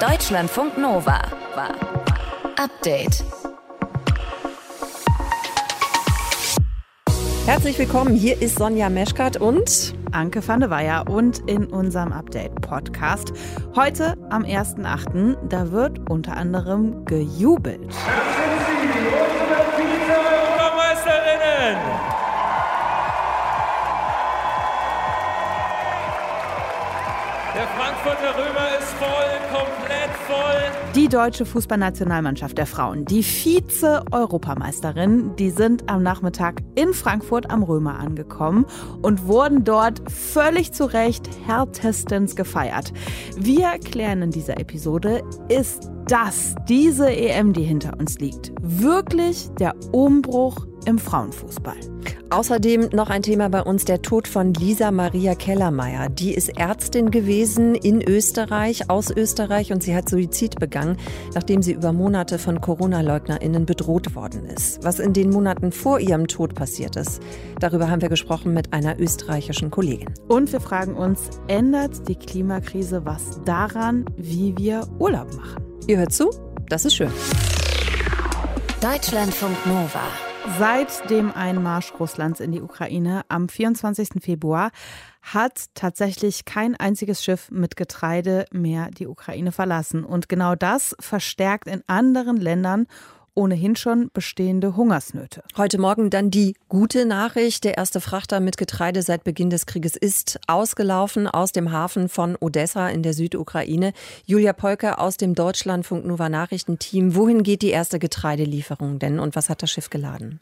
[0.00, 1.20] Deutschlandfunk Nova.
[2.56, 3.24] Update.
[7.46, 13.32] Herzlich willkommen, hier ist Sonja Meschkat und Anke van der Weyer und in unserem Update-Podcast.
[13.74, 17.80] Heute am 1.8., da wird unter anderem gejubelt.
[17.80, 21.76] Herzlichen Sie, unsere Vize-Europameisterinnen!
[27.54, 29.87] Der Frankfurter Römer ist voll, komplett voll.
[30.94, 37.98] Die deutsche Fußballnationalmannschaft der Frauen, die Vize-Europameisterin, die sind am Nachmittag in Frankfurt am Römer
[37.98, 38.66] angekommen
[39.02, 42.92] und wurden dort völlig zu Recht härtestens gefeiert.
[43.36, 49.74] Wir erklären in dieser Episode, ist das, diese EM, die hinter uns liegt, wirklich der
[49.92, 51.76] Umbruch im Frauenfußball?
[52.30, 56.10] Außerdem noch ein Thema bei uns, der Tod von Lisa Maria Kellermeier.
[56.10, 60.98] Die ist Ärztin gewesen in Österreich, aus Österreich und sie hat Suizid begangen,
[61.34, 64.84] nachdem sie über Monate von Corona-LeugnerInnen bedroht worden ist.
[64.84, 67.22] Was in den Monaten vor ihrem Tod passiert ist,
[67.60, 70.12] darüber haben wir gesprochen mit einer österreichischen Kollegin.
[70.28, 75.62] Und wir fragen uns, ändert die Klimakrise was daran, wie wir Urlaub machen?
[75.86, 76.30] Ihr hört zu?
[76.68, 77.10] Das ist schön.
[78.82, 80.27] Deutschlandfunk Nova.
[80.56, 84.22] Seit dem Einmarsch Russlands in die Ukraine am 24.
[84.22, 84.70] Februar
[85.20, 90.04] hat tatsächlich kein einziges Schiff mit Getreide mehr die Ukraine verlassen.
[90.04, 92.86] Und genau das verstärkt in anderen Ländern
[93.38, 95.44] ohnehin schon bestehende Hungersnöte.
[95.56, 97.62] Heute Morgen dann die gute Nachricht.
[97.62, 102.36] Der erste Frachter mit Getreide seit Beginn des Krieges ist ausgelaufen aus dem Hafen von
[102.40, 103.92] Odessa in der Südukraine.
[104.26, 107.14] Julia Polke aus dem Deutschlandfunk Nova Nachrichtenteam.
[107.14, 110.40] Wohin geht die erste Getreidelieferung denn und was hat das Schiff geladen?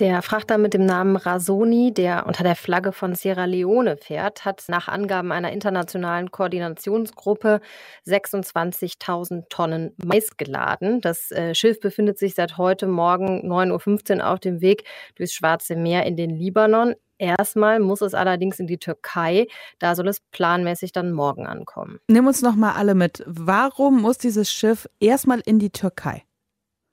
[0.00, 4.62] Der Frachter mit dem Namen Rasoni, der unter der Flagge von Sierra Leone fährt, hat
[4.68, 7.60] nach Angaben einer internationalen Koordinationsgruppe
[8.06, 11.00] 26.000 Tonnen Mais geladen.
[11.00, 14.84] Das äh, Schiff befindet sich seit heute Morgen 9.15 Uhr auf dem Weg
[15.16, 16.94] durchs Schwarze Meer in den Libanon.
[17.18, 19.48] Erstmal muss es allerdings in die Türkei.
[19.80, 21.98] Da soll es planmäßig dann morgen ankommen.
[22.06, 23.24] Nimm uns noch mal alle mit.
[23.26, 26.22] Warum muss dieses Schiff erstmal in die Türkei?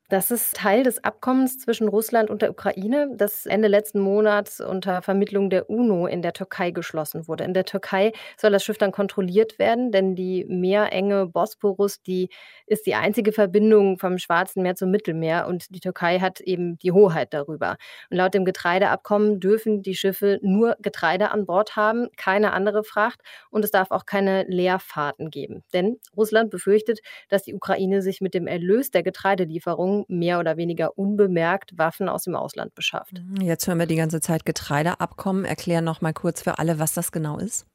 [0.08, 5.02] Das ist Teil des Abkommens zwischen Russland und der Ukraine, das Ende letzten Monats unter
[5.02, 7.44] Vermittlung der UNO in der Türkei geschlossen wurde.
[7.44, 12.30] In der Türkei soll das Schiff dann kontrolliert werden, denn die meerenge Bosporus, die
[12.68, 16.92] ist die einzige Verbindung vom Schwarzen Meer zum Mittelmeer und die Türkei hat eben die
[16.92, 17.78] Hoheit darüber.
[18.12, 23.22] Und laut dem Getreideabkommen dürfen die Schiffe nur Getreide an Bord haben, keine andere Fracht
[23.50, 25.64] und es darf auch keine Leerfahrten geben.
[25.74, 27.00] Denn Russland befürchtet,
[27.30, 32.24] dass die Ukraine sich mit dem Erlös der Getreidelieferungen mehr oder weniger unbemerkt Waffen aus
[32.24, 33.22] dem Ausland beschafft.
[33.40, 35.46] Jetzt hören wir die ganze Zeit Getreideabkommen.
[35.46, 37.66] Erklär noch mal kurz für alle, was das genau ist.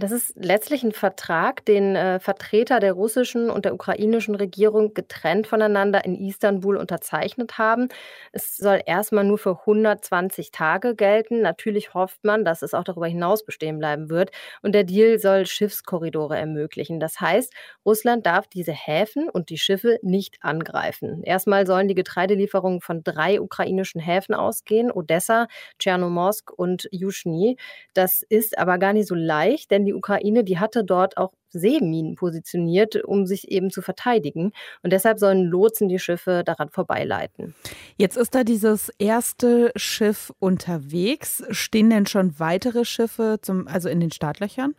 [0.00, 5.48] Das ist letztlich ein Vertrag, den äh, Vertreter der russischen und der ukrainischen Regierung getrennt
[5.48, 7.88] voneinander in Istanbul unterzeichnet haben.
[8.30, 11.40] Es soll erstmal nur für 120 Tage gelten.
[11.40, 14.30] Natürlich hofft man, dass es auch darüber hinaus bestehen bleiben wird.
[14.62, 17.00] Und der Deal soll Schiffskorridore ermöglichen.
[17.00, 17.52] Das heißt,
[17.84, 21.24] Russland darf diese Häfen und die Schiffe nicht angreifen.
[21.24, 25.48] Erstmal sollen die Getreidelieferungen von drei ukrainischen Häfen ausgehen: Odessa,
[25.80, 27.56] Tschernomorsk und Yushny.
[27.94, 32.14] Das ist aber gar nicht so leicht, denn die Ukraine, die hatte dort auch Seeminen
[32.14, 34.52] positioniert, um sich eben zu verteidigen.
[34.82, 37.54] Und deshalb sollen Lotsen die Schiffe daran vorbeileiten.
[37.96, 41.42] Jetzt ist da dieses erste Schiff unterwegs.
[41.50, 44.74] Stehen denn schon weitere Schiffe zum, also in den Startlöchern?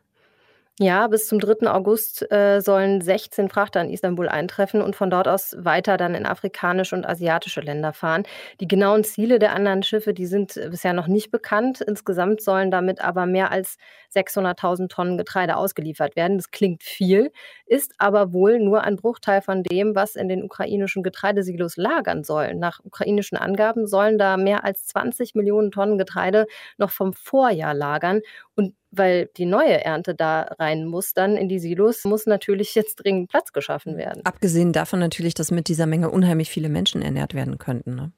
[0.82, 1.70] Ja, bis zum 3.
[1.70, 6.26] August äh, sollen 16 Frachter in Istanbul eintreffen und von dort aus weiter dann in
[6.26, 8.24] afrikanische und asiatische Länder fahren.
[8.62, 11.82] Die genauen Ziele der anderen Schiffe, die sind bisher noch nicht bekannt.
[11.82, 13.76] Insgesamt sollen damit aber mehr als
[14.16, 16.38] 600.000 Tonnen Getreide ausgeliefert werden.
[16.38, 17.34] Das klingt viel,
[17.70, 22.56] ist aber wohl nur ein Bruchteil von dem, was in den ukrainischen Getreidesilos lagern soll.
[22.56, 26.48] Nach ukrainischen Angaben sollen da mehr als 20 Millionen Tonnen Getreide
[26.78, 28.22] noch vom Vorjahr lagern.
[28.56, 32.96] Und weil die neue Ernte da rein muss, dann in die Silos, muss natürlich jetzt
[32.96, 34.26] dringend Platz geschaffen werden.
[34.26, 37.96] Abgesehen davon natürlich, dass mit dieser Menge unheimlich viele Menschen ernährt werden könnten.
[37.96, 38.12] Ne?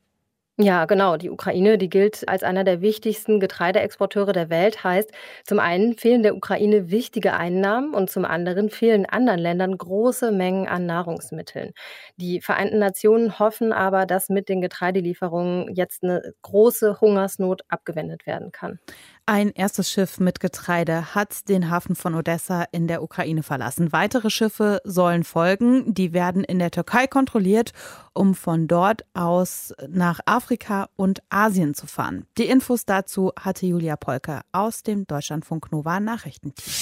[0.64, 1.18] Ja, genau.
[1.18, 4.84] Die Ukraine, die gilt als einer der wichtigsten Getreideexporteure der Welt.
[4.84, 5.10] Heißt,
[5.44, 10.68] zum einen fehlen der Ukraine wichtige Einnahmen und zum anderen fehlen anderen Ländern große Mengen
[10.68, 11.72] an Nahrungsmitteln.
[12.18, 18.52] Die Vereinten Nationen hoffen aber, dass mit den Getreidelieferungen jetzt eine große Hungersnot abgewendet werden
[18.52, 18.80] kann.
[19.26, 23.92] Ein erstes Schiff mit Getreide hat den Hafen von Odessa in der Ukraine verlassen.
[23.92, 25.94] Weitere Schiffe sollen folgen.
[25.94, 27.72] Die werden in der Türkei kontrolliert,
[28.14, 32.26] um von dort aus nach Afrika und Asien zu fahren.
[32.38, 36.74] Die Infos dazu hatte Julia Polke aus dem Deutschlandfunk Nova Nachrichtenteam.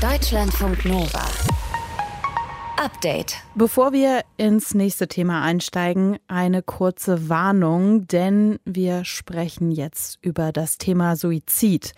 [0.00, 1.22] Deutschlandfunk Nova.
[2.76, 3.36] Update.
[3.54, 10.78] Bevor wir ins nächste Thema einsteigen, eine kurze Warnung, denn wir sprechen jetzt über das
[10.78, 11.92] Thema Suizid.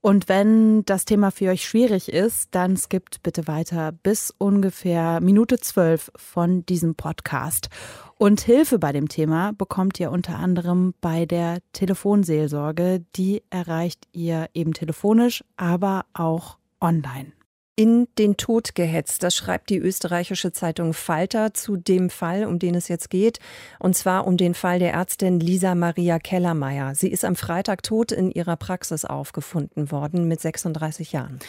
[0.00, 5.58] Und wenn das Thema für euch schwierig ist, dann skippt bitte weiter bis ungefähr Minute
[5.58, 7.68] zwölf von diesem Podcast.
[8.16, 13.04] Und Hilfe bei dem Thema bekommt ihr unter anderem bei der Telefonseelsorge.
[13.16, 17.32] Die erreicht ihr eben telefonisch, aber auch online
[17.82, 19.24] in den Tod gehetzt.
[19.24, 23.40] Das schreibt die österreichische Zeitung Falter zu dem Fall, um den es jetzt geht.
[23.80, 26.94] Und zwar um den Fall der Ärztin Lisa Maria Kellermeier.
[26.94, 31.40] Sie ist am Freitag tot in ihrer Praxis aufgefunden worden mit 36 Jahren.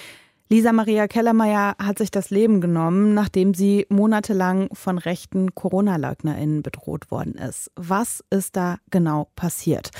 [0.49, 7.11] Lisa Maria Kellermeier hat sich das Leben genommen, nachdem sie monatelang von rechten Corona-LeugnerInnen bedroht
[7.11, 7.69] worden ist.
[7.75, 9.91] Was ist da genau passiert?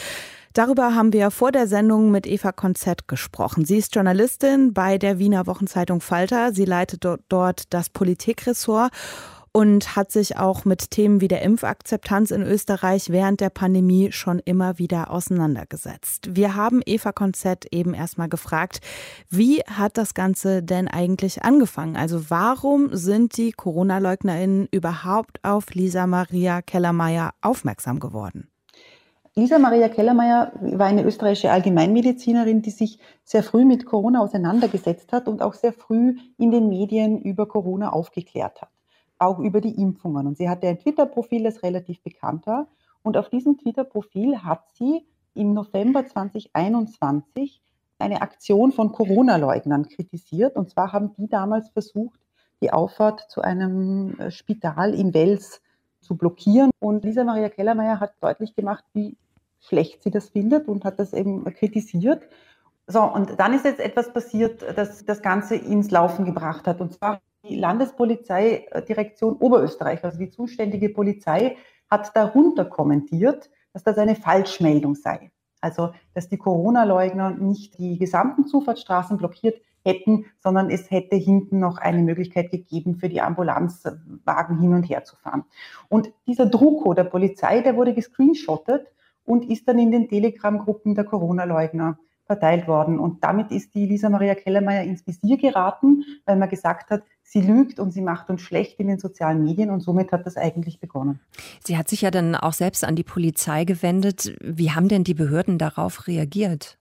[0.54, 3.66] Darüber haben wir vor der Sendung mit Eva Konzett gesprochen.
[3.66, 6.54] Sie ist Journalistin bei der Wiener Wochenzeitung Falter.
[6.54, 8.92] Sie leitet dort das Politikressort
[9.52, 14.38] und hat sich auch mit Themen wie der Impfakzeptanz in Österreich während der Pandemie schon
[14.46, 16.36] immer wieder auseinandergesetzt.
[16.36, 18.80] Wir haben Eva Konzett eben erstmal gefragt,
[19.32, 21.96] wie hat das Ganze denn eigentlich angefangen?
[21.96, 28.53] Also warum sind die Corona-LeugnerInnen überhaupt auf Lisa Maria Kellermeier aufmerksam geworden?
[29.36, 35.28] Lisa Maria Kellermeier war eine österreichische Allgemeinmedizinerin, die sich sehr früh mit Corona auseinandergesetzt hat
[35.28, 38.70] und auch sehr früh in den Medien über Corona aufgeklärt hat,
[39.18, 40.28] auch über die Impfungen.
[40.28, 42.68] Und sie hatte ein Twitter-Profil, das relativ bekannt war.
[43.02, 45.04] Und auf diesem Twitter-Profil hat sie
[45.34, 47.60] im November 2021
[47.98, 50.56] eine Aktion von Corona-Leugnern kritisiert.
[50.56, 52.20] Und zwar haben die damals versucht,
[52.62, 55.63] die Auffahrt zu einem äh, Spital in Wels
[56.04, 56.72] zu blockieren.
[56.80, 59.18] Und Lisa Maria Kellermeier hat deutlich gemacht, wie
[59.60, 62.28] schlecht sie das findet und hat das eben kritisiert.
[62.86, 66.82] So, und dann ist jetzt etwas passiert, das das Ganze ins Laufen gebracht hat.
[66.82, 71.58] Und zwar die Landespolizeidirektion Oberösterreich, also die zuständige Polizei,
[71.90, 75.32] hat darunter kommentiert, dass das eine Falschmeldung sei.
[75.62, 81.78] Also, dass die Corona-Leugner nicht die gesamten Zufahrtsstraßen blockiert hätten, sondern es hätte hinten noch
[81.78, 85.44] eine Möglichkeit gegeben, für die Ambulanzwagen hin und her zu fahren.
[85.90, 88.88] Und dieser Drucko der Polizei, der wurde gescreenshottet
[89.26, 93.00] und ist dann in den Telegram-Gruppen der Corona-Leugner verteilt worden.
[93.00, 97.42] Und damit ist die Lisa Maria Kellermeier ins Visier geraten, weil man gesagt hat, sie
[97.42, 100.80] lügt und sie macht uns schlecht in den sozialen Medien und somit hat das eigentlich
[100.80, 101.20] begonnen.
[101.66, 104.36] Sie hat sich ja dann auch selbst an die Polizei gewendet.
[104.42, 106.78] Wie haben denn die Behörden darauf reagiert?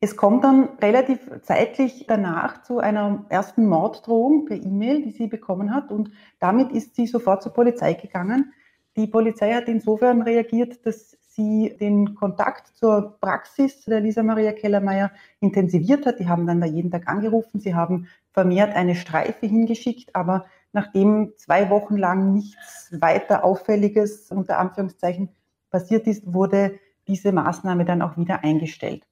[0.00, 5.74] Es kommt dann relativ zeitlich danach zu einer ersten Morddrohung per E-Mail, die sie bekommen
[5.74, 8.52] hat und damit ist sie sofort zur Polizei gegangen.
[8.96, 15.10] Die Polizei hat insofern reagiert, dass sie den Kontakt zur Praxis der Lisa Maria Kellermeier
[15.40, 16.20] intensiviert hat.
[16.20, 17.58] Die haben dann da jeden Tag angerufen.
[17.58, 24.58] Sie haben vermehrt eine Streife hingeschickt, aber nachdem zwei Wochen lang nichts weiter Auffälliges unter
[24.60, 25.30] Anführungszeichen
[25.70, 26.78] passiert ist, wurde
[27.08, 29.07] diese Maßnahme dann auch wieder eingestellt.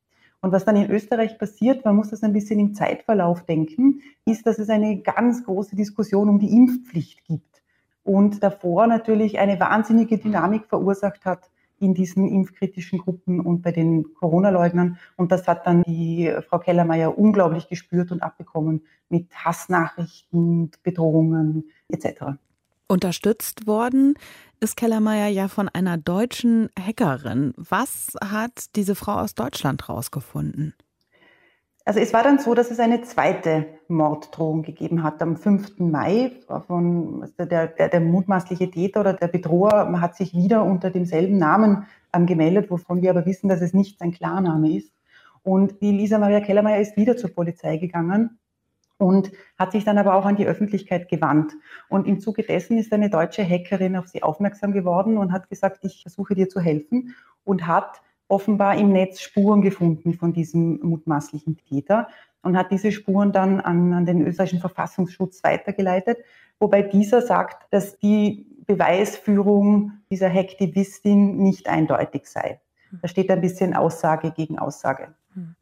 [0.46, 4.46] Und was dann in Österreich passiert, man muss das ein bisschen im Zeitverlauf denken, ist,
[4.46, 7.64] dass es eine ganz große Diskussion um die Impfpflicht gibt
[8.04, 11.50] und davor natürlich eine wahnsinnige Dynamik verursacht hat
[11.80, 14.98] in diesen impfkritischen Gruppen und bei den Corona-Leugnern.
[15.16, 22.38] Und das hat dann die Frau Kellermeier unglaublich gespürt und abbekommen mit Hassnachrichten, Bedrohungen etc.
[22.88, 24.14] Unterstützt worden
[24.60, 27.52] ist Kellermeier ja von einer deutschen Hackerin.
[27.56, 30.74] Was hat diese Frau aus Deutschland rausgefunden?
[31.84, 35.78] Also es war dann so, dass es eine zweite Morddrohung gegeben hat am 5.
[35.78, 36.32] Mai.
[36.66, 41.86] Von, der, der, der mutmaßliche Täter oder der Bedroher hat sich wieder unter demselben Namen
[42.12, 44.92] ähm, gemeldet, wovon wir aber wissen, dass es nicht sein Klarname ist.
[45.42, 48.38] Und die Lisa Maria Kellermeier ist wieder zur Polizei gegangen
[48.98, 51.52] und hat sich dann aber auch an die Öffentlichkeit gewandt.
[51.88, 55.84] Und im Zuge dessen ist eine deutsche Hackerin auf sie aufmerksam geworden und hat gesagt,
[55.84, 61.56] ich versuche dir zu helfen und hat offenbar im Netz Spuren gefunden von diesem mutmaßlichen
[61.58, 62.08] Täter
[62.42, 66.18] und hat diese Spuren dann an, an den österreichischen Verfassungsschutz weitergeleitet,
[66.58, 72.60] wobei dieser sagt, dass die Beweisführung dieser Hacktivistin nicht eindeutig sei.
[73.02, 75.14] Da steht ein bisschen Aussage gegen Aussage.
[75.34, 75.54] Hm.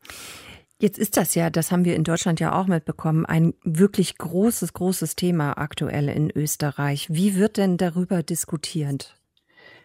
[0.84, 4.74] Jetzt ist das ja, das haben wir in Deutschland ja auch mitbekommen, ein wirklich großes,
[4.74, 7.06] großes Thema aktuell in Österreich.
[7.08, 9.16] Wie wird denn darüber diskutiert?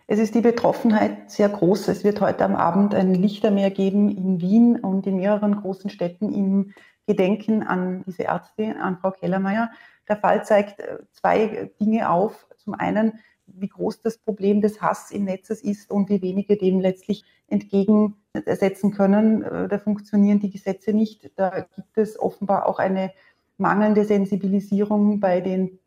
[0.08, 1.88] Es ist die Betroffenheit sehr groß.
[1.88, 6.34] Es wird heute am Abend ein Lichtermeer geben in Wien und in mehreren großen Städten
[6.34, 6.74] im
[7.08, 9.72] Gedenken an diese Ärztin, an Frau Kellermeier.
[10.10, 12.46] Der Fall zeigt äh, zwei Dinge auf.
[12.58, 16.82] Zum einen, wie groß das Problem des Hass im Netz ist und wie wenige dem
[16.82, 19.44] letztlich entgegen ersetzen können.
[19.44, 21.32] Äh, da funktionieren die Gesetze nicht.
[21.36, 23.12] Da gibt es offenbar auch eine
[23.58, 25.80] mangelnde Sensibilisierung bei den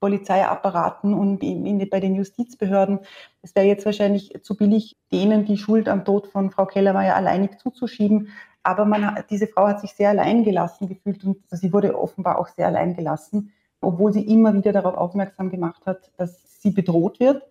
[0.00, 3.00] Polizeiapparaten und in, in, bei den Justizbehörden.
[3.40, 7.58] Es wäre jetzt wahrscheinlich zu billig, denen die Schuld am Tod von Frau Kellermeier alleinig
[7.58, 8.28] zuzuschieben.
[8.62, 12.48] Aber man, diese Frau hat sich sehr allein gelassen gefühlt und sie wurde offenbar auch
[12.48, 17.42] sehr allein gelassen, obwohl sie immer wieder darauf aufmerksam gemacht hat, dass sie bedroht wird.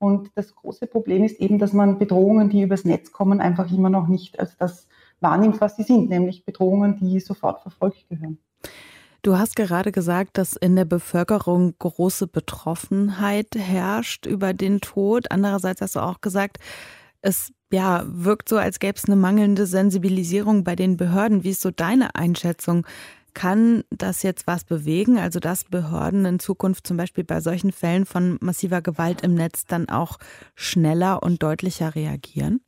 [0.00, 3.90] Und das große Problem ist eben, dass man Bedrohungen, die übers Netz kommen, einfach immer
[3.90, 4.88] noch nicht als das
[5.20, 8.38] wahrnimmt, was sie sind, nämlich Bedrohungen, die sofort verfolgt gehören.
[9.20, 15.30] Du hast gerade gesagt, dass in der Bevölkerung große Betroffenheit herrscht über den Tod.
[15.30, 16.56] Andererseits hast du auch gesagt,
[17.20, 21.44] es ja, wirkt so, als gäbe es eine mangelnde Sensibilisierung bei den Behörden.
[21.44, 22.86] Wie ist so deine Einschätzung?
[23.34, 25.18] Kann das jetzt was bewegen?
[25.18, 29.64] Also, dass Behörden in Zukunft zum Beispiel bei solchen Fällen von massiver Gewalt im Netz
[29.64, 30.18] dann auch
[30.54, 32.60] schneller und deutlicher reagieren?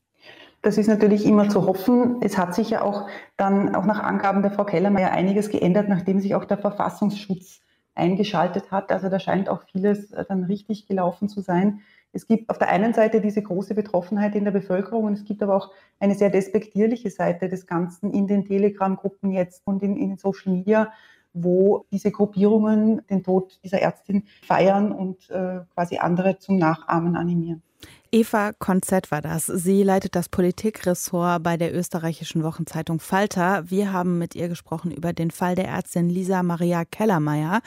[0.63, 2.19] Das ist natürlich immer zu hoffen.
[2.21, 6.21] Es hat sich ja auch dann, auch nach Angaben der Frau Kellermeier, einiges geändert, nachdem
[6.21, 7.61] sich auch der Verfassungsschutz
[7.95, 8.93] eingeschaltet hat.
[8.93, 11.81] Also da scheint auch vieles äh, dann richtig gelaufen zu sein.
[12.13, 15.43] Es gibt auf der einen Seite diese große Betroffenheit in der Bevölkerung und es gibt
[15.43, 20.19] aber auch eine sehr despektierliche Seite des Ganzen in den Telegram-Gruppen jetzt und in, in
[20.19, 20.93] Social Media,
[21.33, 27.63] wo diese Gruppierungen den Tod dieser Ärztin feiern und äh, quasi andere zum Nachahmen animieren.
[28.15, 29.47] Eva Konzett war das.
[29.47, 33.71] Sie leitet das Politikressort bei der österreichischen Wochenzeitung Falter.
[33.71, 37.63] Wir haben mit ihr gesprochen über den Fall der Ärztin Lisa Maria Kellermeier.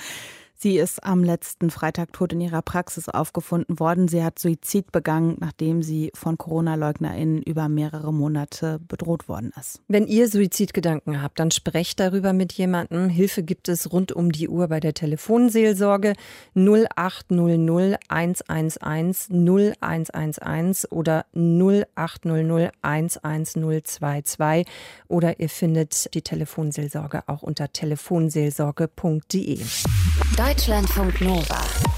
[0.58, 4.08] Sie ist am letzten Freitag tot in ihrer Praxis aufgefunden worden.
[4.08, 9.82] Sie hat Suizid begangen, nachdem sie von Corona-LeugnerInnen über mehrere Monate bedroht worden ist.
[9.88, 13.10] Wenn ihr Suizidgedanken habt, dann sprecht darüber mit jemandem.
[13.10, 16.14] Hilfe gibt es rund um die Uhr bei der Telefonseelsorge
[16.56, 24.66] 0800 111 0111 oder 0800 11022
[25.08, 29.60] oder ihr findet die Telefonseelsorge auch unter telefonseelsorge.de.
[30.46, 31.95] Deutschlandfunk Nova.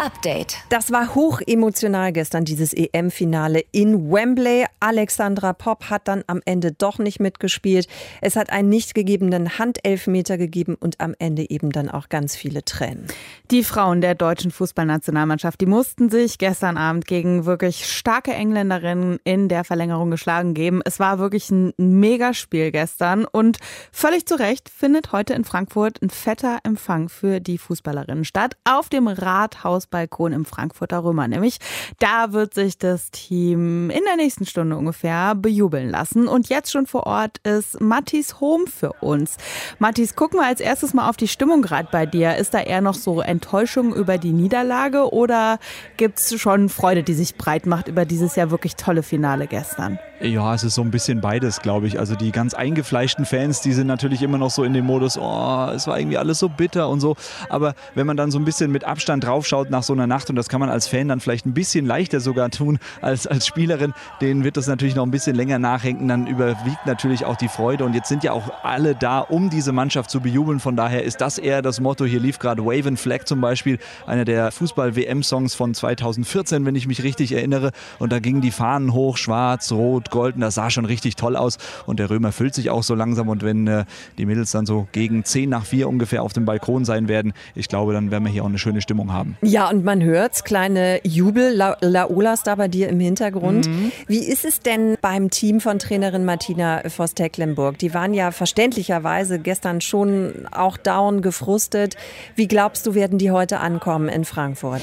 [0.00, 0.56] Update.
[0.70, 4.64] Das war hoch emotional gestern, dieses EM-Finale in Wembley.
[4.80, 7.86] Alexandra Popp hat dann am Ende doch nicht mitgespielt.
[8.22, 12.64] Es hat einen nicht gegebenen Handelfmeter gegeben und am Ende eben dann auch ganz viele
[12.64, 13.08] Tränen.
[13.50, 19.48] Die Frauen der deutschen Fußballnationalmannschaft, die mussten sich gestern Abend gegen wirklich starke Engländerinnen in
[19.48, 20.80] der Verlängerung geschlagen geben.
[20.82, 23.58] Es war wirklich ein Megaspiel gestern und
[23.92, 28.56] völlig zu Recht findet heute in Frankfurt ein fetter Empfang für die Fußballerinnen statt.
[28.64, 31.28] Auf dem Rathaus Balkon im Frankfurter Römer.
[31.28, 31.58] Nämlich
[31.98, 36.28] da wird sich das Team in der nächsten Stunde ungefähr bejubeln lassen.
[36.28, 39.36] Und jetzt schon vor Ort ist Mattis Home für uns.
[39.78, 42.36] Mattis, gucken wir als erstes mal auf die Stimmung gerade bei dir.
[42.36, 45.58] Ist da eher noch so Enttäuschung über die Niederlage oder
[45.96, 49.98] gibt es schon Freude, die sich breit macht über dieses ja wirklich tolle Finale gestern?
[50.22, 51.98] Ja, es ist so ein bisschen beides, glaube ich.
[51.98, 55.70] Also die ganz eingefleischten Fans, die sind natürlich immer noch so in dem Modus, oh,
[55.74, 57.16] es war irgendwie alles so bitter und so.
[57.48, 60.36] Aber wenn man dann so ein bisschen mit Abstand draufschaut nach so einer Nacht, und
[60.36, 63.92] das kann man als Fan dann vielleicht ein bisschen leichter sogar tun als als Spielerin,
[64.20, 67.84] denen wird das natürlich noch ein bisschen länger nachhängen, dann überwiegt natürlich auch die Freude.
[67.84, 70.60] Und jetzt sind ja auch alle da, um diese Mannschaft zu bejubeln.
[70.60, 72.04] Von daher ist das eher das Motto.
[72.04, 77.02] Hier lief gerade Wave Flag zum Beispiel, einer der Fußball-WM-Songs von 2014, wenn ich mich
[77.02, 77.72] richtig erinnere.
[77.98, 81.58] Und da gingen die Fahnen hoch, schwarz, rot, Golden, das sah schon richtig toll aus
[81.86, 83.84] und der Römer füllt sich auch so langsam und wenn äh,
[84.18, 87.68] die Mädels dann so gegen 10 nach 4 ungefähr auf dem Balkon sein werden, ich
[87.68, 89.36] glaube, dann werden wir hier auch eine schöne Stimmung haben.
[89.42, 93.68] Ja, und man hört's, kleine Jubel, La Laolas da bei dir im Hintergrund.
[93.68, 93.92] Mhm.
[94.06, 97.78] Wie ist es denn beim Team von Trainerin Martina Voss-Tecklenburg?
[97.78, 101.96] Die waren ja verständlicherweise gestern schon auch down, gefrustet.
[102.34, 104.82] Wie glaubst du, werden die heute ankommen in Frankfurt?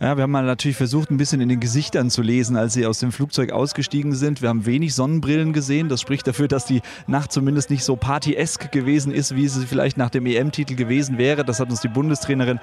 [0.00, 2.86] Ja, wir haben mal natürlich versucht, ein bisschen in den Gesichtern zu lesen, als sie
[2.86, 4.42] aus dem Flugzeug ausgestiegen sind.
[4.42, 5.88] Wir haben wenig Sonnenbrillen gesehen.
[5.88, 9.96] Das spricht dafür, dass die Nacht zumindest nicht so partyesk gewesen ist, wie sie vielleicht
[9.96, 11.44] nach dem EM-Titel gewesen wäre.
[11.44, 12.60] Das hat uns die Bundestrainerin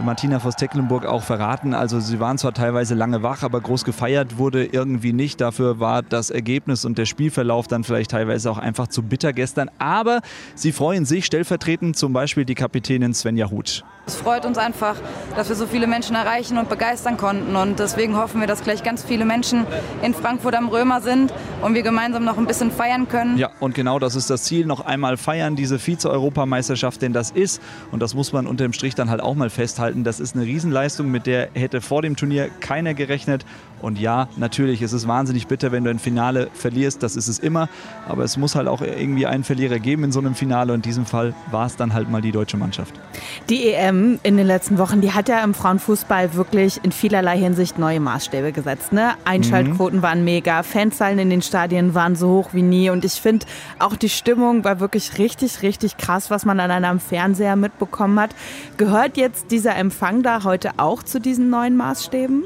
[0.00, 1.74] Martina vos Tecklenburg auch verraten.
[1.74, 5.40] Also sie waren zwar teilweise lange wach, aber groß gefeiert wurde irgendwie nicht.
[5.40, 9.70] Dafür war das Ergebnis und der Spielverlauf dann vielleicht teilweise auch einfach zu bitter gestern.
[9.78, 10.20] Aber
[10.54, 13.84] sie freuen sich stellvertretend zum Beispiel die Kapitänin Svenja Huth.
[14.08, 14.96] Es freut uns einfach,
[15.36, 17.54] dass wir so viele Menschen erreichen und begeistern konnten.
[17.56, 19.66] Und deswegen hoffen wir, dass gleich ganz viele Menschen
[20.00, 23.36] in Frankfurt am Römer sind und wir gemeinsam noch ein bisschen feiern können.
[23.36, 24.64] Ja, und genau das ist das Ziel.
[24.64, 27.60] Noch einmal feiern, diese Vize-Europameisterschaft, denn das ist,
[27.92, 31.10] und das muss man unterm Strich dann halt auch mal festhalten, das ist eine Riesenleistung,
[31.10, 33.44] mit der hätte vor dem Turnier keiner gerechnet.
[33.80, 37.38] Und ja, natürlich, es ist wahnsinnig bitter, wenn du ein Finale verlierst, das ist es
[37.38, 37.68] immer,
[38.08, 40.82] aber es muss halt auch irgendwie einen Verlierer geben in so einem Finale und in
[40.82, 42.94] diesem Fall war es dann halt mal die deutsche Mannschaft.
[43.48, 47.78] Die EM in den letzten Wochen, die hat ja im Frauenfußball wirklich in vielerlei Hinsicht
[47.78, 48.92] neue Maßstäbe gesetzt.
[48.92, 49.12] Ne?
[49.24, 50.02] Einschaltquoten mhm.
[50.02, 53.46] waren mega, Fanzahlen in den Stadien waren so hoch wie nie und ich finde
[53.78, 58.30] auch die Stimmung war wirklich richtig, richtig krass, was man an einem Fernseher mitbekommen hat.
[58.76, 62.44] Gehört jetzt dieser Empfang da heute auch zu diesen neuen Maßstäben?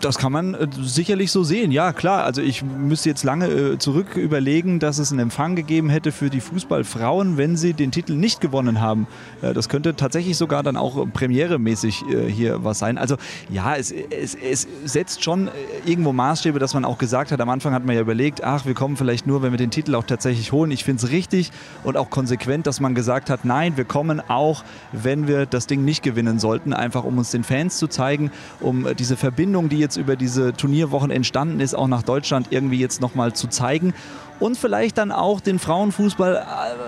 [0.00, 2.24] Das kann man äh, sicherlich so sehen, ja klar.
[2.24, 6.28] Also ich müsste jetzt lange äh, zurück überlegen, dass es einen Empfang gegeben hätte für
[6.28, 9.06] die Fußballfrauen, wenn sie den Titel nicht gewonnen haben.
[9.40, 12.98] Äh, das könnte tatsächlich sogar dann auch premieremäßig hier was sein.
[12.98, 13.16] Also
[13.48, 15.50] ja, es, es, es setzt schon
[15.86, 18.74] irgendwo Maßstäbe, dass man auch gesagt hat, am Anfang hat man ja überlegt, ach, wir
[18.74, 20.70] kommen vielleicht nur, wenn wir den Titel auch tatsächlich holen.
[20.70, 21.50] Ich finde es richtig
[21.84, 25.84] und auch konsequent, dass man gesagt hat, nein, wir kommen auch, wenn wir das Ding
[25.84, 29.78] nicht gewinnen sollten, einfach um uns den Fans zu zeigen, um diese Verbindung Verbindung, die
[29.78, 33.94] jetzt über diese Turnierwochen entstanden ist, auch nach Deutschland irgendwie jetzt nochmal zu zeigen
[34.42, 36.44] und vielleicht dann auch den Frauenfußball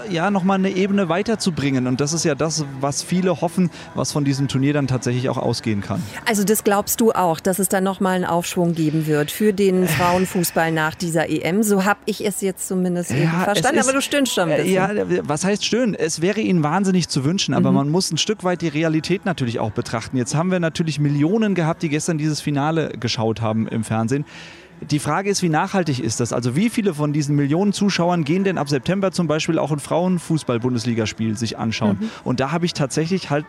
[0.08, 1.86] äh, ja nochmal eine Ebene weiterzubringen.
[1.86, 5.36] Und das ist ja das, was viele hoffen, was von diesem Turnier dann tatsächlich auch
[5.36, 6.02] ausgehen kann.
[6.26, 9.86] Also das glaubst du auch, dass es dann nochmal einen Aufschwung geben wird für den
[9.86, 11.62] Frauenfußball nach dieser EM?
[11.62, 14.56] So habe ich es jetzt zumindest ja, eben verstanden, ist, aber du stöhnst schon ein
[14.56, 14.74] bisschen.
[14.74, 14.90] Ja,
[15.22, 15.94] was heißt stöhnen?
[15.94, 17.76] Es wäre ihnen wahnsinnig zu wünschen, aber mhm.
[17.76, 20.16] man muss ein Stück weit die Realität natürlich auch betrachten.
[20.16, 24.24] Jetzt haben wir natürlich Millionen gehabt, die gestern dieses Finale geschaut haben im Fernsehen.
[24.90, 26.32] Die Frage ist, wie nachhaltig ist das?
[26.32, 29.78] Also wie viele von diesen Millionen Zuschauern gehen denn ab September zum Beispiel auch ein
[29.78, 31.98] Frauenfußball-Bundesligaspiel sich anschauen?
[32.00, 32.10] Mhm.
[32.24, 33.46] Und da habe ich tatsächlich halt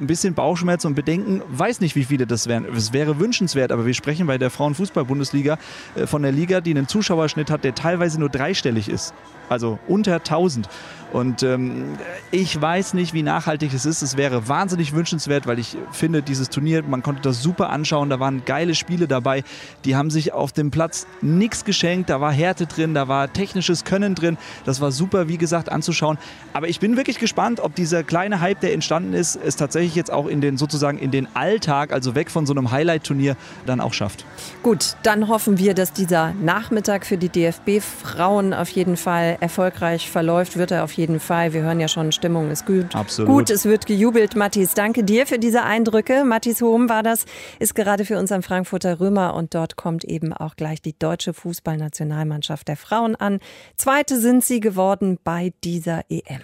[0.00, 2.64] ein bisschen Bauchschmerz und Bedenken, weiß nicht, wie viele das wären.
[2.76, 5.58] Es wäre wünschenswert, aber wir sprechen bei der Frauenfußball-Bundesliga
[5.94, 9.14] äh, von der Liga, die einen Zuschauerschnitt hat, der teilweise nur dreistellig ist.
[9.48, 10.68] Also unter 1000.
[11.12, 11.96] Und ähm,
[12.30, 14.02] ich weiß nicht, wie nachhaltig es ist.
[14.02, 18.10] Es wäre wahnsinnig wünschenswert, weil ich finde, dieses Turnier, man konnte das super anschauen.
[18.10, 19.44] Da waren geile Spiele dabei.
[19.84, 22.10] Die haben sich auf dem Platz nichts geschenkt.
[22.10, 24.36] Da war Härte drin, da war technisches Können drin.
[24.64, 26.18] Das war super, wie gesagt, anzuschauen.
[26.52, 30.12] Aber ich bin wirklich gespannt, ob dieser kleine Hype, der entstanden ist, es tatsächlich jetzt
[30.12, 33.92] auch in den sozusagen in den Alltag, also weg von so einem Highlight-Turnier, dann auch
[33.92, 34.24] schafft.
[34.62, 40.56] Gut, dann hoffen wir, dass dieser Nachmittag für die DFB-Frauen auf jeden Fall erfolgreich verläuft.
[40.56, 41.52] Wird er auf jeden Fall.
[41.52, 42.94] Wir hören ja schon, Stimmung ist gut.
[42.94, 43.30] Absolut.
[43.30, 44.36] Gut, es wird gejubelt.
[44.36, 46.24] Matthias, danke dir für diese Eindrücke.
[46.24, 47.26] Matthias Hohm war das,
[47.58, 51.32] ist gerade für uns am Frankfurter Römer und dort kommt eben auch gleich die deutsche
[51.32, 53.40] Fußballnationalmannschaft der Frauen an.
[53.76, 56.40] Zweite sind sie geworden bei dieser EM.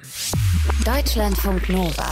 [0.85, 2.07] Deutschlandfunk Nova.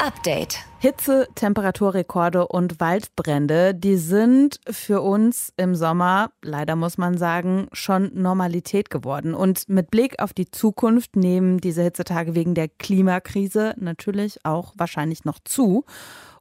[0.00, 0.64] Update.
[0.78, 8.10] Hitze, Temperaturrekorde und Waldbrände, die sind für uns im Sommer, leider muss man sagen, schon
[8.14, 9.34] Normalität geworden.
[9.34, 15.26] Und mit Blick auf die Zukunft nehmen diese Hitzetage wegen der Klimakrise natürlich auch wahrscheinlich
[15.26, 15.84] noch zu.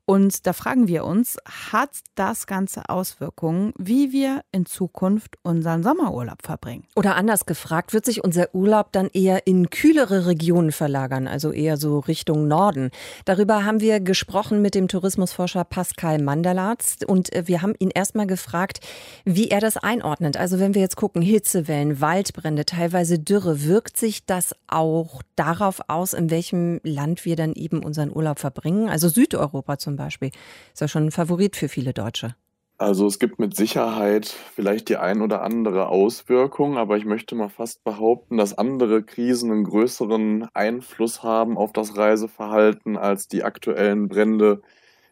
[0.09, 6.41] Und da fragen wir uns, hat das Ganze Auswirkungen, wie wir in Zukunft unseren Sommerurlaub
[6.41, 6.85] verbringen?
[6.95, 11.77] Oder anders gefragt, wird sich unser Urlaub dann eher in kühlere Regionen verlagern, also eher
[11.77, 12.89] so Richtung Norden?
[13.25, 18.25] Darüber haben wir gesprochen mit dem Tourismusforscher Pascal Mandalatz und äh, wir haben ihn erstmal
[18.25, 18.79] gefragt,
[19.25, 20.37] wie er das einordnet.
[20.37, 26.13] Also wenn wir jetzt gucken, Hitzewellen, Waldbrände, teilweise Dürre, wirkt sich das auch darauf aus,
[26.13, 28.89] in welchem Land wir dann eben unseren Urlaub verbringen?
[28.89, 29.98] Also Südeuropa zum Beispiel.
[30.07, 32.35] Ist ja schon ein Favorit für viele Deutsche.
[32.77, 37.49] Also es gibt mit Sicherheit vielleicht die ein oder andere Auswirkung, aber ich möchte mal
[37.49, 44.07] fast behaupten, dass andere Krisen einen größeren Einfluss haben auf das Reiseverhalten als die aktuellen
[44.07, 44.61] Brände,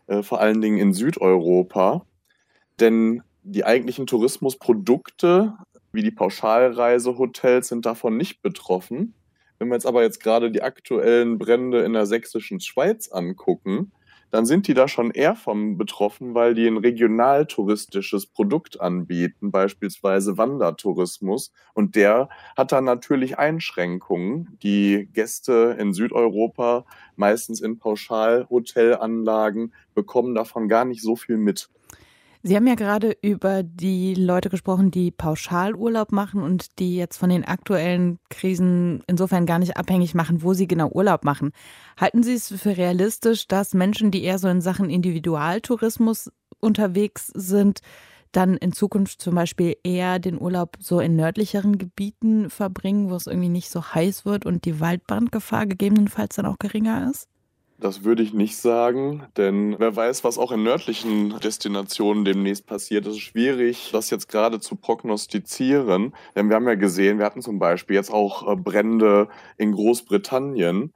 [0.08, 2.06] äh, vor allen Dingen in Südeuropa.
[2.80, 5.58] Denn die eigentlichen Tourismusprodukte
[5.92, 9.14] wie die Pauschalreisehotels sind davon nicht betroffen.
[9.58, 13.92] Wenn wir jetzt aber jetzt gerade die aktuellen Brände in der sächsischen Schweiz angucken,
[14.30, 20.38] dann sind die da schon eher von betroffen, weil die ein regionaltouristisches Produkt anbieten, beispielsweise
[20.38, 21.52] Wandertourismus.
[21.74, 24.58] Und der hat dann natürlich Einschränkungen.
[24.62, 26.86] Die Gäste in Südeuropa,
[27.16, 31.70] meistens in Pauschalhotelanlagen, bekommen davon gar nicht so viel mit.
[32.44, 37.30] Sie haben ja gerade über die Leute gesprochen, die Pauschalurlaub machen und die jetzt von
[37.30, 41.52] den aktuellen Krisen insofern gar nicht abhängig machen, wo sie genau Urlaub machen.
[42.00, 47.82] Halten Sie es für realistisch, dass Menschen, die eher so in Sachen Individualtourismus unterwegs sind,
[48.32, 53.28] dann in Zukunft zum Beispiel eher den Urlaub so in nördlicheren Gebieten verbringen, wo es
[53.28, 57.28] irgendwie nicht so heiß wird und die Waldbrandgefahr gegebenenfalls dann auch geringer ist?
[57.80, 63.06] Das würde ich nicht sagen, denn wer weiß, was auch in nördlichen Destinationen demnächst passiert.
[63.06, 67.44] Es ist schwierig, das jetzt gerade zu prognostizieren, denn wir haben ja gesehen, wir hatten
[67.44, 70.92] zum Beispiel jetzt auch äh, Brände in Großbritannien.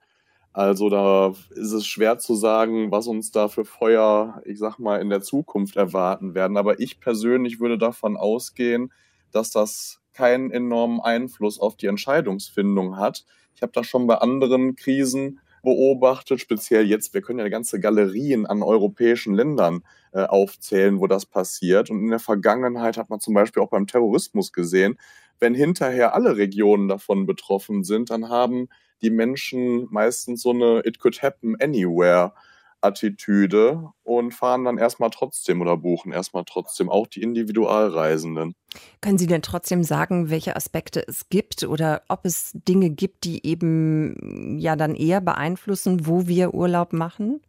[0.54, 5.02] Also da ist es schwer zu sagen, was uns da für Feuer, ich sag mal,
[5.02, 6.58] in der Zukunft erwarten werden.
[6.58, 8.92] Aber ich persönlich würde davon ausgehen,
[9.32, 13.24] dass das keinen enormen Einfluss auf die Entscheidungsfindung hat.
[13.56, 18.46] Ich habe das schon bei anderen Krisen beobachtet, speziell jetzt, wir können ja ganze Galerien
[18.46, 21.90] an europäischen Ländern äh, aufzählen, wo das passiert.
[21.90, 24.98] Und in der Vergangenheit hat man zum Beispiel auch beim Terrorismus gesehen,
[25.40, 28.70] wenn hinterher alle Regionen davon betroffen sind, dann haben
[29.02, 32.34] die Menschen meistens so eine It could happen anywhere
[32.82, 38.56] Attitüde und fahren dann erstmal trotzdem oder buchen erstmal trotzdem auch die Individualreisenden.
[39.02, 43.46] Können Sie denn trotzdem sagen, welche Aspekte es gibt oder ob es Dinge gibt, die
[43.46, 47.42] eben ja dann eher beeinflussen, wo wir Urlaub machen?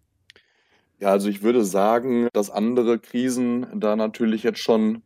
[0.99, 5.03] Ja, also ich würde sagen, dass andere Krisen da natürlich jetzt schon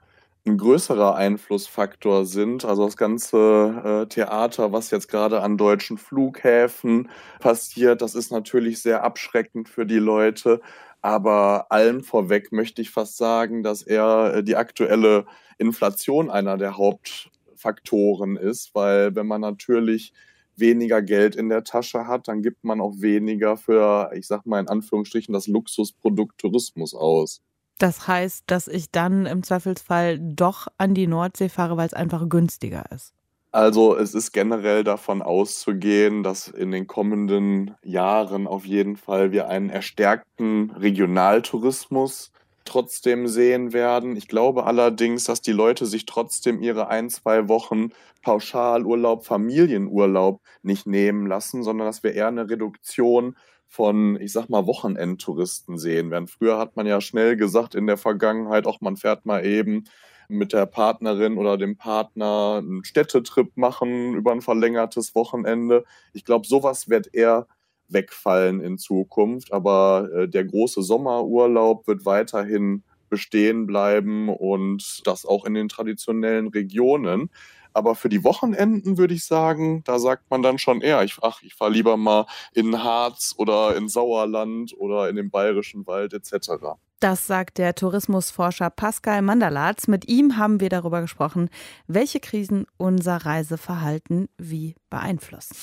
[0.47, 2.65] ein größerer Einflussfaktor sind.
[2.65, 8.81] Also das ganze äh, Theater, was jetzt gerade an deutschen Flughäfen passiert, das ist natürlich
[8.81, 10.61] sehr abschreckend für die Leute.
[11.03, 15.27] Aber allen vorweg möchte ich fast sagen, dass eher äh, die aktuelle
[15.59, 20.13] Inflation einer der Hauptfaktoren ist, weil wenn man natürlich
[20.57, 24.61] weniger Geld in der Tasche hat, dann gibt man auch weniger für, ich sag mal
[24.61, 27.43] in Anführungsstrichen, das Luxusprodukt Tourismus aus.
[27.79, 32.29] Das heißt, dass ich dann im Zweifelsfall doch an die Nordsee fahre, weil es einfach
[32.29, 33.13] günstiger ist.
[33.53, 39.49] Also es ist generell davon auszugehen, dass in den kommenden Jahren auf jeden Fall wir
[39.49, 42.33] einen erstärkten Regionaltourismus
[42.67, 44.17] trotzdem sehen werden.
[44.17, 50.87] Ich glaube allerdings, dass die Leute sich trotzdem ihre ein, zwei Wochen Pauschalurlaub, Familienurlaub nicht
[50.87, 53.37] nehmen lassen, sondern dass wir eher eine Reduktion
[53.69, 56.29] von, ich sag mal, Wochenendtouristen sehen werden.
[56.29, 59.85] Früher hat man ja schnell gesagt in der Vergangenheit, auch man fährt mal eben
[60.29, 65.85] mit der Partnerin oder dem Partner einen Städtetrip machen über ein verlängertes Wochenende.
[66.13, 67.47] Ich glaube, sowas wird eher
[67.89, 75.45] wegfallen in Zukunft, aber äh, der große Sommerurlaub wird weiterhin bestehen bleiben und das auch
[75.45, 77.31] in den traditionellen Regionen.
[77.77, 81.43] Aber für die Wochenenden würde ich sagen, da sagt man dann schon eher, ich, ach,
[81.43, 86.53] ich fahre lieber mal in Harz oder in Sauerland oder in den Bayerischen Wald etc.
[87.01, 89.89] Das sagt der Tourismusforscher Pascal Mandalatz.
[89.89, 91.51] Mit ihm haben wir darüber gesprochen,
[91.87, 95.55] welche Krisen unser Reiseverhalten wie beeinflussen.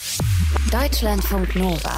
[0.72, 1.96] Deutschlandfunk Nova.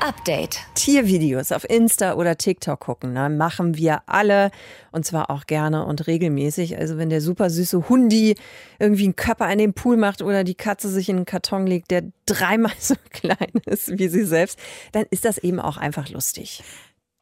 [0.00, 0.60] Update.
[0.74, 3.28] Tiervideos auf Insta oder TikTok gucken, ne?
[3.28, 4.50] machen wir alle
[4.92, 6.78] und zwar auch gerne und regelmäßig.
[6.78, 8.36] Also wenn der super süße Hundi
[8.78, 11.90] irgendwie einen Körper in den Pool macht oder die Katze sich in einen Karton legt,
[11.90, 14.58] der dreimal so klein ist wie sie selbst,
[14.92, 16.62] dann ist das eben auch einfach lustig.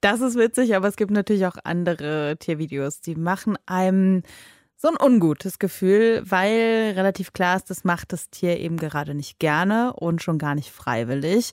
[0.01, 4.23] Das ist witzig, aber es gibt natürlich auch andere Tiervideos, die machen einem
[4.85, 9.39] so ein ungutes Gefühl, weil relativ klar ist, das macht das Tier eben gerade nicht
[9.39, 11.53] gerne und schon gar nicht freiwillig.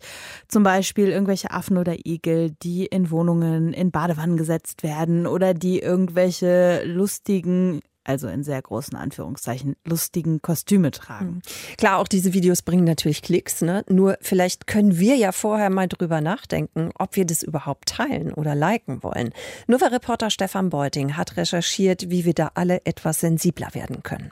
[0.50, 5.80] Zum Beispiel irgendwelche Affen oder Igel, die in Wohnungen in Badewannen gesetzt werden oder die
[5.80, 11.28] irgendwelche lustigen also in sehr großen Anführungszeichen, lustigen Kostüme tragen.
[11.28, 11.42] Hm.
[11.78, 13.84] Klar, auch diese Videos bringen natürlich Klicks, ne?
[13.90, 18.56] Nur vielleicht können wir ja vorher mal drüber nachdenken, ob wir das überhaupt teilen oder
[18.56, 19.32] liken wollen.
[19.68, 24.32] Nova-Reporter Stefan Beuting hat recherchiert, wie wir da alle etwas sensibler werden können.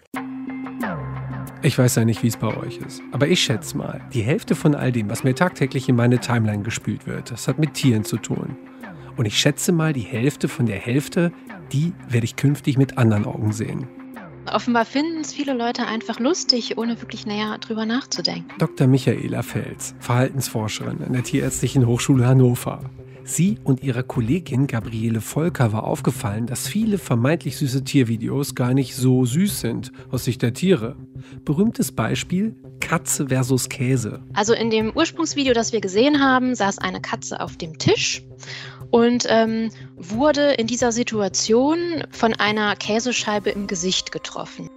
[1.61, 4.55] Ich weiß ja nicht, wie es bei euch ist, aber ich schätze mal, die Hälfte
[4.55, 8.05] von all dem, was mir tagtäglich in meine Timeline gespült wird, das hat mit Tieren
[8.05, 8.55] zu tun.
[9.17, 11.33] Und ich schätze mal, die Hälfte von der Hälfte,
[11.71, 13.87] die werde ich künftig mit anderen Augen sehen.
[14.51, 18.51] Offenbar finden es viele Leute einfach lustig, ohne wirklich näher drüber nachzudenken.
[18.57, 18.87] Dr.
[18.87, 22.81] Michaela Fels, Verhaltensforscherin an der Tierärztlichen Hochschule Hannover.
[23.23, 28.95] Sie und ihrer Kollegin Gabriele Volker war aufgefallen, dass viele vermeintlich süße Tiervideos gar nicht
[28.95, 30.95] so süß sind aus Sicht der Tiere.
[31.45, 34.23] Berühmtes Beispiel Katze versus Käse.
[34.33, 38.23] Also in dem Ursprungsvideo, das wir gesehen haben, saß eine Katze auf dem Tisch
[38.91, 44.69] und ähm, wurde in dieser Situation von einer Käsescheibe im Gesicht getroffen.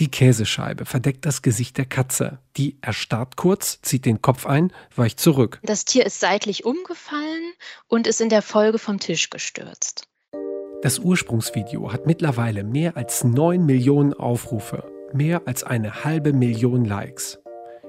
[0.00, 2.38] Die Käsescheibe verdeckt das Gesicht der Katze.
[2.56, 5.60] Die erstarrt kurz, zieht den Kopf ein, weicht zurück.
[5.62, 7.52] Das Tier ist seitlich umgefallen
[7.86, 10.08] und ist in der Folge vom Tisch gestürzt.
[10.82, 17.38] Das Ursprungsvideo hat mittlerweile mehr als 9 Millionen Aufrufe, mehr als eine halbe Million Likes.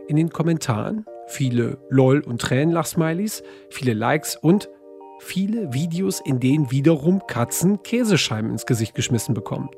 [0.07, 4.69] In den Kommentaren viele LOL und Tränenlach-Smileys, viele Likes und
[5.19, 9.69] viele Videos, in denen wiederum Katzen Käsescheiben ins Gesicht geschmissen bekommen.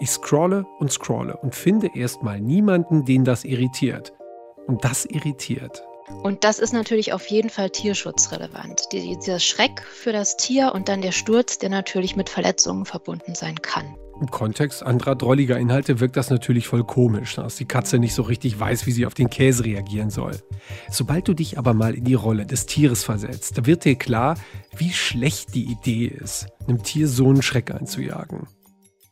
[0.00, 4.12] Ich scrolle und scrolle und finde erstmal niemanden, den das irritiert.
[4.66, 5.82] Und das irritiert.
[6.22, 8.88] Und das ist natürlich auf jeden Fall tierschutzrelevant.
[8.92, 13.60] Dieser Schreck für das Tier und dann der Sturz, der natürlich mit Verletzungen verbunden sein
[13.60, 13.96] kann.
[14.20, 18.22] Im Kontext anderer drolliger Inhalte wirkt das natürlich voll komisch, dass die Katze nicht so
[18.22, 20.42] richtig weiß, wie sie auf den Käse reagieren soll.
[20.90, 24.36] Sobald du dich aber mal in die Rolle des Tieres versetzt, da wird dir klar,
[24.76, 28.48] wie schlecht die Idee ist, einem Tier so einen Schreck einzujagen.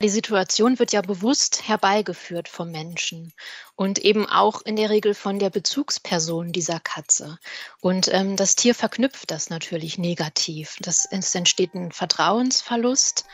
[0.03, 3.33] Die Situation wird ja bewusst herbeigeführt vom Menschen
[3.77, 7.38] und eben auch in der Regel von der Bezugsperson dieser Katze.
[7.81, 10.77] Und ähm, das Tier verknüpft das natürlich negativ.
[10.81, 13.25] Das, es entsteht ein Vertrauensverlust.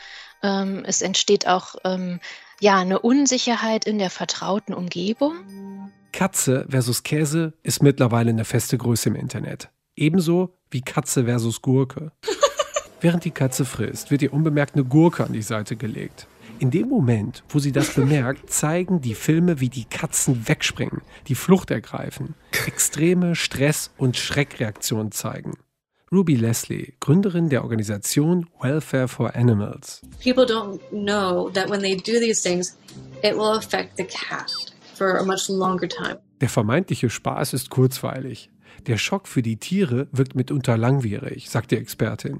[0.43, 2.19] Ähm, es entsteht auch ähm,
[2.59, 5.33] ja, eine Unsicherheit in der vertrauten Umgebung.
[6.11, 9.69] Katze versus Käse ist mittlerweile eine feste Größe im Internet.
[9.95, 12.11] Ebenso wie Katze versus Gurke.
[13.01, 16.27] Während die Katze frisst, wird ihr unbemerkt eine Gurke an die Seite gelegt.
[16.59, 21.35] In dem Moment, wo sie das bemerkt, zeigen die Filme, wie die Katzen wegspringen, die
[21.35, 25.57] Flucht ergreifen, extreme Stress- und Schreckreaktionen zeigen.
[26.13, 29.99] Ruby Leslie, Gründerin der Organisation Welfare for Animals.
[30.23, 32.77] People don't know that when they do these things,
[33.23, 34.53] it will affect the cat
[34.93, 36.19] for a much longer time.
[36.39, 38.51] Der vermeintliche Spaß ist kurzweilig.
[38.85, 42.37] Der Schock für die Tiere wirkt mitunter langwierig, sagt die Expertin.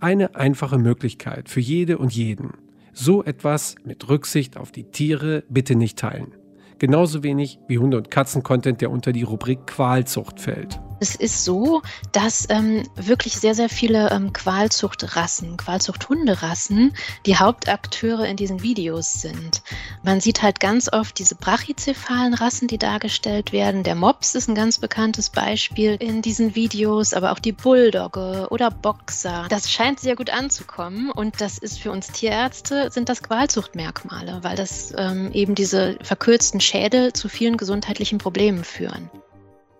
[0.00, 2.52] Eine einfache Möglichkeit für jede und jeden.
[2.92, 6.34] So etwas mit Rücksicht auf die Tiere bitte nicht teilen.
[6.78, 10.78] Genauso wenig wie Hunde- und Katzen-Content, der unter die Rubrik Qualzucht fällt.
[11.00, 11.82] Es ist so,
[12.12, 16.92] dass ähm, wirklich sehr, sehr viele ähm, Qualzuchtrassen, Qualzuchthunderassen
[17.26, 19.62] die Hauptakteure in diesen Videos sind.
[20.02, 23.84] Man sieht halt ganz oft diese brachycephalen Rassen, die dargestellt werden.
[23.84, 28.70] Der Mops ist ein ganz bekanntes Beispiel in diesen Videos, aber auch die Bulldogge oder
[28.70, 29.46] Boxer.
[29.48, 34.56] Das scheint sehr gut anzukommen und das ist für uns Tierärzte, sind das Qualzuchtmerkmale, weil
[34.56, 39.10] das ähm, eben diese verkürzten Schädel zu vielen gesundheitlichen Problemen führen.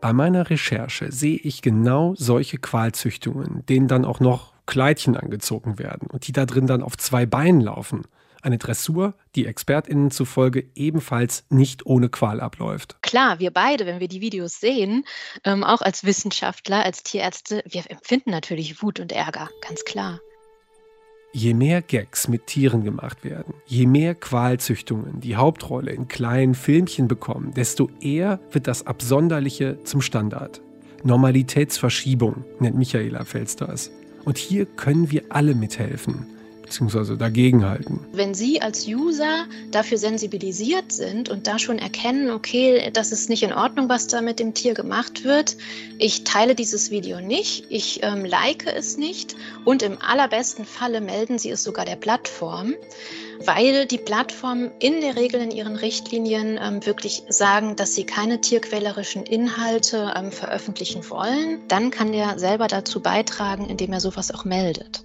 [0.00, 6.08] Bei meiner Recherche sehe ich genau solche Qualzüchtungen, denen dann auch noch Kleidchen angezogen werden
[6.08, 8.04] und die da drin dann auf zwei Beinen laufen.
[8.40, 12.96] Eine Dressur, die ExpertInnen zufolge ebenfalls nicht ohne Qual abläuft.
[13.02, 15.04] Klar, wir beide, wenn wir die Videos sehen,
[15.42, 20.20] ähm, auch als Wissenschaftler, als Tierärzte, wir empfinden natürlich Wut und Ärger, ganz klar.
[21.32, 27.06] Je mehr Gags mit Tieren gemacht werden, je mehr Qualzüchtungen die Hauptrolle in kleinen Filmchen
[27.06, 30.62] bekommen, desto eher wird das Absonderliche zum Standard.
[31.04, 33.90] Normalitätsverschiebung nennt Michaela Fels das.
[34.24, 36.26] Und hier können wir alle mithelfen
[36.68, 38.00] beziehungsweise dagegenhalten.
[38.12, 43.42] Wenn Sie als User dafür sensibilisiert sind und da schon erkennen, okay, das ist nicht
[43.42, 45.57] in Ordnung, was da mit dem Tier gemacht wird,
[45.98, 51.38] ich teile dieses Video nicht, ich ähm, like es nicht und im allerbesten Falle melden
[51.38, 52.74] Sie es sogar der Plattform
[53.44, 58.40] weil die Plattformen in der Regel in ihren Richtlinien ähm, wirklich sagen, dass sie keine
[58.40, 64.44] tierquälerischen Inhalte ähm, veröffentlichen wollen, dann kann der selber dazu beitragen, indem er sowas auch
[64.44, 65.04] meldet.